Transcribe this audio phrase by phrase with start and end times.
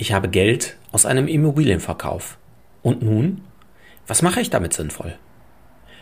[0.00, 2.38] ich habe Geld aus einem Immobilienverkauf.
[2.80, 3.42] Und nun?
[4.06, 5.18] Was mache ich damit sinnvoll?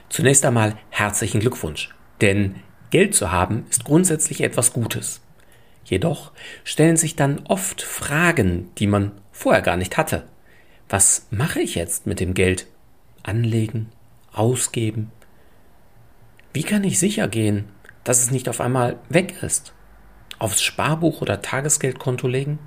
[0.09, 2.55] Zunächst einmal herzlichen Glückwunsch, denn
[2.91, 5.21] Geld zu haben ist grundsätzlich etwas Gutes.
[5.85, 6.31] Jedoch
[6.63, 10.29] stellen sich dann oft Fragen, die man vorher gar nicht hatte.
[10.89, 12.69] Was mache ich jetzt mit dem Geld?
[13.25, 13.89] Anlegen?
[14.33, 15.11] Ausgeben?
[16.53, 17.65] Wie kann ich sicher gehen,
[18.05, 19.73] dass es nicht auf einmal weg ist?
[20.39, 22.61] Aufs Sparbuch oder Tagesgeldkonto legen?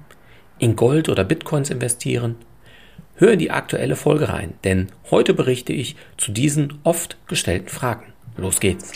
[0.61, 2.35] In Gold oder Bitcoins investieren?
[3.15, 8.13] Hör in die aktuelle Folge rein, denn heute berichte ich zu diesen oft gestellten Fragen.
[8.37, 8.91] Los geht's!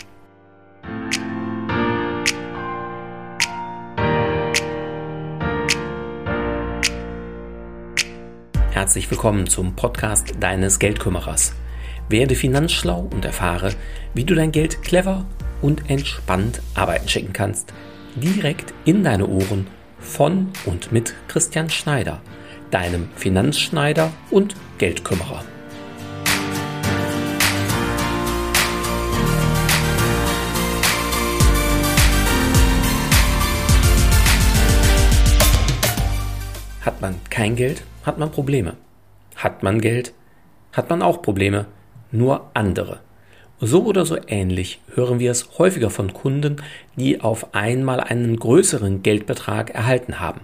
[8.70, 11.52] Herzlich willkommen zum Podcast deines Geldkümmerers.
[12.08, 13.72] Werde finanzschlau und erfahre,
[14.14, 15.26] wie du dein Geld clever
[15.62, 17.72] und entspannt arbeiten schicken kannst.
[18.14, 19.66] Direkt in deine Ohren
[20.06, 22.22] von und mit Christian Schneider–
[22.70, 25.44] deinem Finanzschneider und Geldkümmerer.
[36.80, 38.76] Hat man kein Geld, hat man Probleme.
[39.36, 40.12] Hat man Geld,
[40.72, 41.66] hat man auch Probleme,
[42.12, 43.00] nur andere.
[43.60, 46.56] So oder so ähnlich hören wir es häufiger von Kunden,
[46.96, 50.40] die auf einmal einen größeren Geldbetrag erhalten haben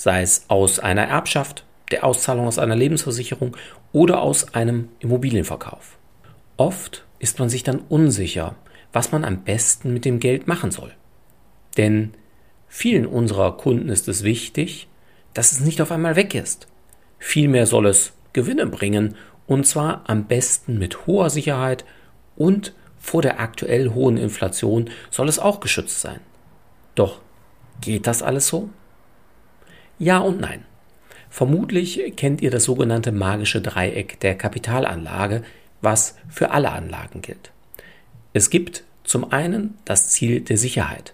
[0.00, 3.54] sei es aus einer Erbschaft, der Auszahlung aus einer Lebensversicherung
[3.92, 5.98] oder aus einem Immobilienverkauf.
[6.56, 8.54] Oft ist man sich dann unsicher,
[8.94, 10.92] was man am besten mit dem Geld machen soll.
[11.76, 12.14] Denn
[12.66, 14.88] vielen unserer Kunden ist es wichtig,
[15.34, 16.66] dass es nicht auf einmal weg ist.
[17.18, 21.84] Vielmehr soll es Gewinne bringen und zwar am besten mit hoher Sicherheit
[22.40, 26.20] und vor der aktuell hohen Inflation soll es auch geschützt sein.
[26.94, 27.20] Doch
[27.82, 28.70] geht das alles so?
[29.98, 30.64] Ja und nein.
[31.28, 35.42] Vermutlich kennt ihr das sogenannte magische Dreieck der Kapitalanlage,
[35.82, 37.52] was für alle Anlagen gilt.
[38.32, 41.12] Es gibt zum einen das Ziel der Sicherheit,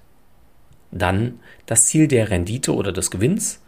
[0.92, 3.60] dann das Ziel der Rendite oder des Gewinns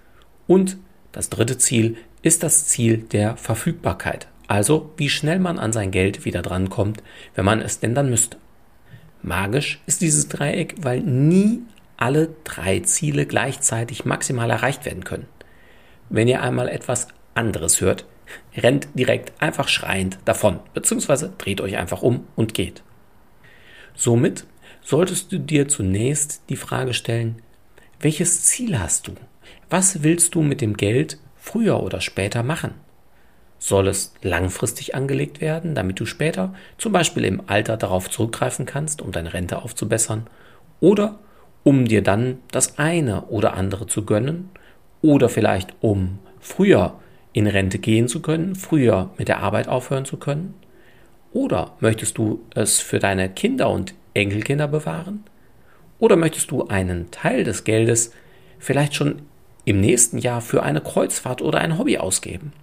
[0.46, 0.76] und
[1.10, 6.24] das dritte Ziel ist das Ziel der Verfügbarkeit, also wie schnell man an sein Geld
[6.24, 7.02] wieder drankommt,
[7.36, 8.38] wenn man es denn dann müsste.
[9.22, 11.62] Magisch ist dieses Dreieck, weil nie
[11.96, 15.26] alle drei Ziele gleichzeitig maximal erreicht werden können.
[16.08, 18.06] Wenn ihr einmal etwas anderes hört,
[18.56, 22.82] rennt direkt einfach schreiend davon, beziehungsweise dreht euch einfach um und geht.
[23.94, 24.46] Somit
[24.80, 27.42] solltest du dir zunächst die Frage stellen,
[28.00, 29.12] welches Ziel hast du?
[29.68, 32.74] Was willst du mit dem Geld früher oder später machen?
[33.68, 39.02] Soll es langfristig angelegt werden, damit du später zum Beispiel im Alter darauf zurückgreifen kannst,
[39.02, 40.26] um deine Rente aufzubessern?
[40.80, 41.18] Oder
[41.64, 44.48] um dir dann das eine oder andere zu gönnen
[45.02, 46.94] oder vielleicht um früher
[47.34, 50.54] in Rente gehen zu können, früher mit der Arbeit aufhören zu können?
[51.34, 55.24] Oder möchtest du es für deine Kinder und Enkelkinder bewahren?
[55.98, 58.14] Oder möchtest du einen Teil des Geldes
[58.58, 59.20] vielleicht schon
[59.66, 62.54] im nächsten Jahr für eine Kreuzfahrt oder ein Hobby ausgeben?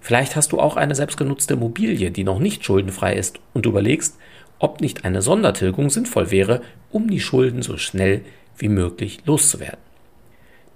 [0.00, 4.16] Vielleicht hast du auch eine selbstgenutzte Immobilie, die noch nicht schuldenfrei ist und überlegst,
[4.58, 8.22] ob nicht eine Sondertilgung sinnvoll wäre, um die Schulden so schnell
[8.56, 9.80] wie möglich loszuwerden.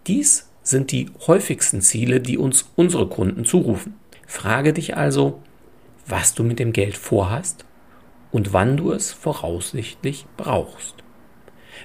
[0.06, 3.94] Dies sind die häufigsten Ziele, die uns unsere Kunden zurufen.
[4.26, 5.42] Frage dich also,
[6.06, 7.64] was du mit dem Geld vorhast
[8.32, 10.96] und wann du es voraussichtlich brauchst.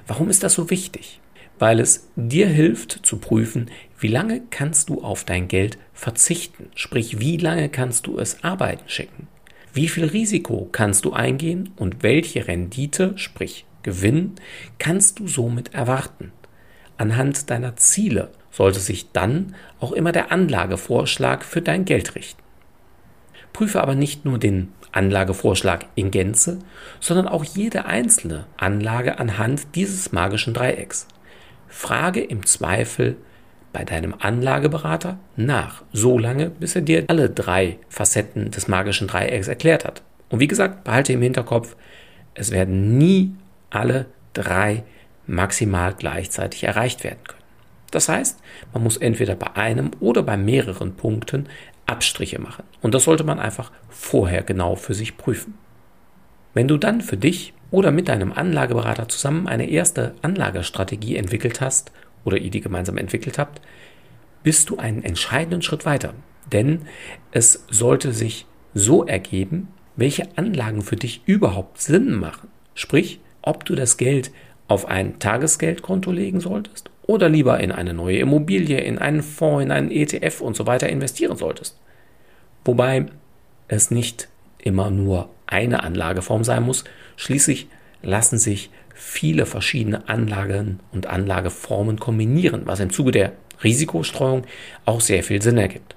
[0.07, 1.19] Warum ist das so wichtig?
[1.59, 7.19] Weil es dir hilft zu prüfen, wie lange kannst du auf dein Geld verzichten, sprich
[7.19, 9.27] wie lange kannst du es arbeiten schicken.
[9.73, 14.33] Wie viel Risiko kannst du eingehen und welche Rendite, sprich Gewinn,
[14.79, 16.31] kannst du somit erwarten?
[16.97, 22.41] Anhand deiner Ziele sollte sich dann auch immer der Anlagevorschlag für dein Geld richten.
[23.53, 26.59] Prüfe aber nicht nur den Anlagevorschlag in Gänze,
[26.99, 31.07] sondern auch jede einzelne Anlage anhand dieses magischen Dreiecks.
[31.69, 33.15] Frage im Zweifel
[33.71, 39.47] bei deinem Anlageberater nach, so lange, bis er dir alle drei Facetten des magischen Dreiecks
[39.47, 40.01] erklärt hat.
[40.29, 41.75] Und wie gesagt, behalte im Hinterkopf,
[42.33, 43.33] es werden nie
[43.69, 44.83] alle drei
[45.27, 47.39] maximal gleichzeitig erreicht werden können.
[47.91, 48.39] Das heißt,
[48.73, 51.47] man muss entweder bei einem oder bei mehreren Punkten
[51.85, 52.63] Abstriche machen.
[52.81, 55.55] Und das sollte man einfach vorher genau für sich prüfen.
[56.53, 61.91] Wenn du dann für dich oder mit deinem Anlageberater zusammen eine erste Anlagestrategie entwickelt hast
[62.23, 63.61] oder ihr die gemeinsam entwickelt habt,
[64.43, 66.13] bist du einen entscheidenden Schritt weiter.
[66.51, 66.83] Denn
[67.31, 72.49] es sollte sich so ergeben, welche Anlagen für dich überhaupt Sinn machen.
[72.73, 74.31] Sprich, ob du das Geld
[74.67, 79.71] auf ein Tagesgeldkonto legen solltest oder lieber in eine neue Immobilie, in einen Fonds, in
[79.71, 81.77] einen ETF und so weiter investieren solltest.
[82.63, 83.07] Wobei
[83.67, 84.29] es nicht
[84.59, 86.83] immer nur eine Anlageform sein muss.
[87.17, 87.67] Schließlich
[88.01, 94.45] lassen sich viele verschiedene Anlagen und Anlageformen kombinieren, was im Zuge der Risikostreuung
[94.85, 95.95] auch sehr viel Sinn ergibt.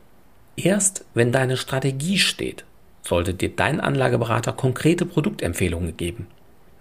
[0.56, 2.64] Erst wenn deine Strategie steht,
[3.02, 6.26] sollte dir dein Anlageberater konkrete Produktempfehlungen geben.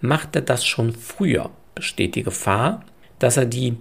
[0.00, 2.84] Macht er das schon früher, besteht die Gefahr,
[3.18, 3.76] dass er die,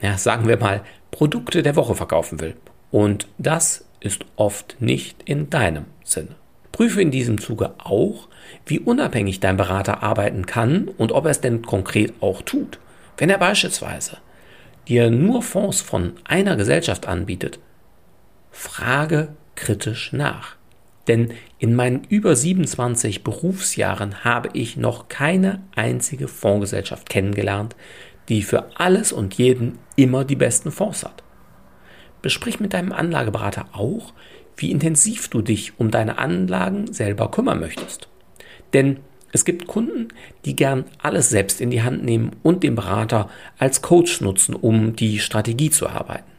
[0.00, 2.56] ja, sagen wir mal, Produkte der Woche verkaufen will.
[2.90, 6.34] Und das ist oft nicht in deinem Sinne.
[6.72, 8.28] Prüfe in diesem Zuge auch,
[8.66, 12.78] wie unabhängig dein Berater arbeiten kann und ob er es denn konkret auch tut.
[13.16, 14.18] Wenn er beispielsweise
[14.88, 17.58] dir nur Fonds von einer Gesellschaft anbietet,
[18.50, 20.56] frage kritisch nach.
[21.06, 27.74] Denn in meinen über 27 Berufsjahren habe ich noch keine einzige Fondsgesellschaft kennengelernt,
[28.28, 31.22] die für alles und jeden immer die besten Fonds hat.
[32.22, 34.12] Besprich mit deinem Anlageberater auch,
[34.60, 38.08] wie intensiv du dich um deine Anlagen selber kümmern möchtest.
[38.72, 38.98] Denn
[39.32, 40.08] es gibt Kunden,
[40.44, 44.96] die gern alles selbst in die Hand nehmen und den Berater als Coach nutzen, um
[44.96, 46.30] die Strategie zu erarbeiten.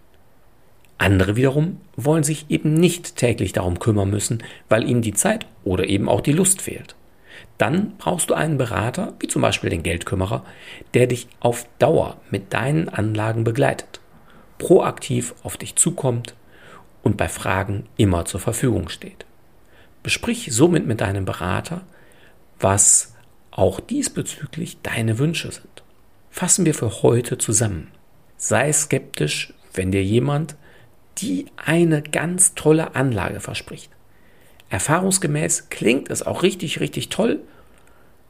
[0.98, 5.88] Andere wiederum wollen sich eben nicht täglich darum kümmern müssen, weil ihnen die Zeit oder
[5.88, 6.96] eben auch die Lust fehlt.
[7.58, 10.44] Dann brauchst du einen Berater, wie zum Beispiel den Geldkümmerer,
[10.94, 14.00] der dich auf Dauer mit deinen Anlagen begleitet,
[14.60, 16.36] proaktiv auf dich zukommt
[17.04, 19.26] und bei Fragen immer zur Verfügung steht.
[20.04, 21.82] Besprich somit mit deinem Berater,
[22.60, 23.16] was
[23.52, 25.84] auch diesbezüglich deine Wünsche sind.
[26.30, 27.92] Fassen wir für heute zusammen.
[28.38, 30.56] Sei skeptisch, wenn dir jemand
[31.18, 33.92] die eine ganz tolle Anlage verspricht.
[34.70, 37.42] Erfahrungsgemäß klingt es auch richtig, richtig toll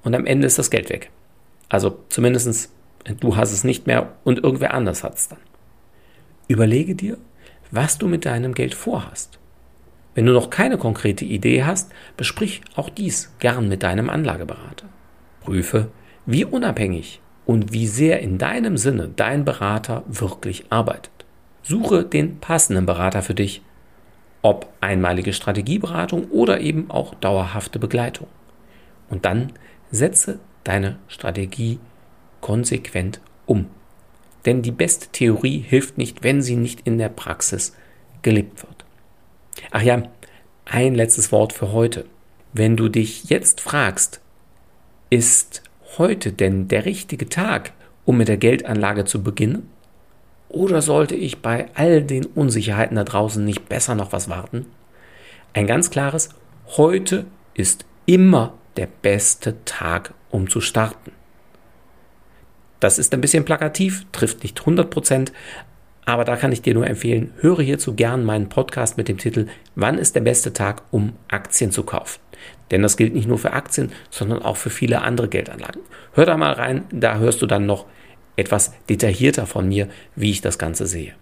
[0.04, 1.12] und am Ende ist das Geld weg.
[1.70, 2.70] Also zumindest
[3.20, 5.40] du hast es nicht mehr und irgendwer anders hat es dann.
[6.48, 7.18] Überlege dir,
[7.72, 9.40] was du mit deinem Geld vorhast.
[10.14, 14.88] Wenn du noch keine konkrete Idee hast, besprich auch dies gern mit deinem Anlageberater.
[15.42, 15.90] Prüfe,
[16.26, 21.12] wie unabhängig und wie sehr in deinem Sinne dein Berater wirklich arbeitet.
[21.64, 23.62] Suche den passenden Berater für dich,
[24.42, 28.28] ob einmalige Strategieberatung oder eben auch dauerhafte Begleitung.
[29.10, 29.54] Und dann
[29.92, 31.80] setze deine Strategie
[32.42, 33.68] konsequent um.
[34.46, 37.76] Denn die beste Theorie hilft nicht, wenn sie nicht in der Praxis
[38.22, 38.86] gelebt wird.
[39.72, 40.04] Ach ja,
[40.66, 42.06] ein letztes Wort für heute.
[42.54, 44.20] Wenn du dich jetzt fragst,
[45.10, 45.64] ist
[45.98, 47.74] heute denn der richtige Tag,
[48.06, 49.70] um mit der Geldanlage zu beginnen?
[50.50, 54.66] Oder sollte ich bei all den Unsicherheiten da draußen nicht besser noch was warten?
[55.54, 56.30] Ein ganz klares,
[56.78, 61.12] heute ist immer der beste Tag, um zu starten.
[62.82, 65.32] Das ist ein bisschen plakativ, trifft nicht 100 Prozent,
[66.04, 69.46] aber da kann ich dir nur empfehlen, höre hierzu gern meinen Podcast mit dem Titel
[69.76, 72.20] Wann ist der beste Tag, um Aktien zu kaufen?
[72.72, 75.82] Denn das gilt nicht nur für Aktien, sondern auch für viele andere Geldanlagen.
[76.14, 77.86] Hör da mal rein, da hörst du dann noch
[78.36, 81.14] etwas detaillierter von mir, wie ich das Ganze sehe.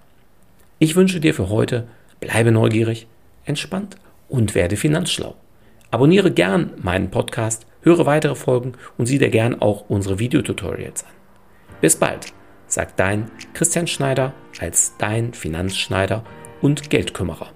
[0.77, 1.87] Ich wünsche dir für heute,
[2.21, 3.07] bleibe neugierig,
[3.43, 3.97] entspannt
[4.29, 5.35] und werde finanzschlau.
[5.91, 11.18] Abonniere gern meinen Podcast, höre weitere Folgen und sieh dir gern auch unsere Videotutorials an.
[11.81, 12.33] Bis bald,
[12.67, 16.23] sagt dein Christian Schneider als dein Finanzschneider
[16.61, 17.53] und Geldkümmerer.